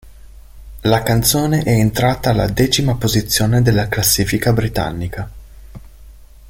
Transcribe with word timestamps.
La 0.81 1.03
canzone 1.03 1.61
è 1.61 1.69
entrata 1.69 2.31
alla 2.31 2.47
decima 2.47 2.95
posizione 2.95 3.61
della 3.61 3.87
classifica 3.87 4.51
britannica. 4.51 5.29